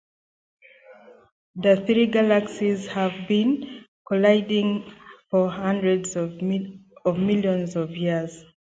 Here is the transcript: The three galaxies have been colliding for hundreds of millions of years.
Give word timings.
The 1.57 1.83
three 1.85 2.07
galaxies 2.07 2.87
have 2.87 3.27
been 3.27 3.85
colliding 4.07 4.91
for 5.29 5.47
hundreds 5.47 6.15
of 6.15 6.41
millions 6.41 7.75
of 7.75 7.91
years. 7.95 8.43